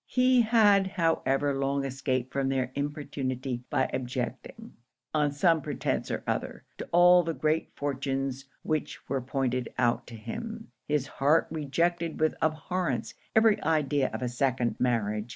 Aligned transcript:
'He 0.07 0.41
had 0.41 0.87
however 0.87 1.53
long 1.53 1.85
escaped 1.85 2.33
from 2.33 2.49
their 2.49 2.71
importunity 2.73 3.61
by 3.69 3.87
objecting, 3.93 4.73
on 5.13 5.31
some 5.31 5.61
pretence 5.61 6.09
or 6.09 6.23
other, 6.25 6.63
to 6.79 6.89
all 6.91 7.21
the 7.21 7.35
great 7.35 7.69
fortunes 7.75 8.45
which 8.63 9.07
were 9.07 9.21
pointed 9.21 9.71
out 9.77 10.07
to 10.07 10.15
him 10.15 10.71
his 10.87 11.05
heart 11.05 11.45
rejected 11.51 12.19
with 12.19 12.33
abhorrence 12.41 13.13
every 13.35 13.61
idea 13.61 14.09
of 14.11 14.23
a 14.23 14.27
second 14.29 14.75
marriage. 14.79 15.29